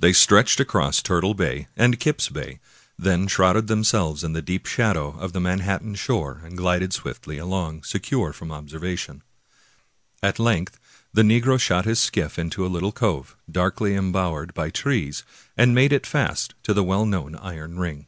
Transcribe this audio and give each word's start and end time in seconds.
211 0.00 0.04
American 0.06 0.06
Mystery 0.06 0.22
Stories 0.22 0.46
stretched 0.46 0.60
across 0.60 1.02
Turtle 1.02 1.34
Bay 1.34 1.68
and 1.76 1.98
Kip's 1.98 2.28
Bay,^ 2.28 2.60
then 2.96 3.26
shrouded 3.26 3.66
themselves 3.66 4.22
in 4.22 4.32
the 4.32 4.40
deep 4.40 4.66
shadows 4.66 5.16
of 5.18 5.32
the 5.32 5.40
Manhattan 5.40 5.96
shore, 5.96 6.42
and 6.44 6.56
glided 6.56 6.92
swiftly 6.92 7.38
along, 7.38 7.82
secure 7.82 8.32
from 8.32 8.52
observation. 8.52 9.24
At 10.22 10.38
length 10.38 10.78
the 11.12 11.22
negro 11.22 11.58
shot 11.60 11.86
his 11.86 11.98
skiff 11.98 12.38
into 12.38 12.64
a 12.64 12.68
little 12.70 12.92
cove, 12.92 13.34
darkly 13.50 13.96
em 13.96 14.12
bowered 14.12 14.54
by 14.54 14.70
trees, 14.70 15.24
and 15.56 15.74
made 15.74 15.92
it 15.92 16.06
fast 16.06 16.54
to 16.62 16.72
the 16.72 16.84
well 16.84 17.04
known 17.04 17.34
iron 17.34 17.80
ring. 17.80 18.06